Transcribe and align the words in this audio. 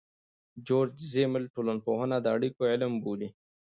جورج 0.67 0.93
زیمل 1.13 1.43
ټولنپوهنه 1.55 2.17
د 2.21 2.25
اړیکو 2.35 2.61
علم 2.71 2.93
بولي. 3.03 3.29